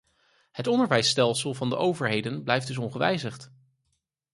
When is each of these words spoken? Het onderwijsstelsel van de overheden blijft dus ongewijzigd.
Het 0.51 0.67
onderwijsstelsel 0.67 1.53
van 1.53 1.69
de 1.69 1.75
overheden 1.77 2.43
blijft 2.43 2.67
dus 2.67 2.77
ongewijzigd. 2.77 3.51